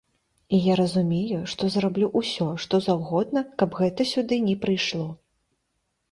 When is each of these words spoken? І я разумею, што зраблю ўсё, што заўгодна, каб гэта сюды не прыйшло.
І 0.57 0.59
я 0.71 0.75
разумею, 0.77 1.41
што 1.51 1.67
зраблю 1.73 2.07
ўсё, 2.21 2.47
што 2.65 2.79
заўгодна, 2.85 3.43
каб 3.63 3.77
гэта 3.81 4.07
сюды 4.13 4.39
не 4.47 4.55
прыйшло. 4.63 5.05